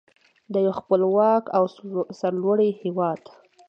[0.53, 1.63] د یو خپلواک او
[2.19, 3.21] سرلوړي هیواد.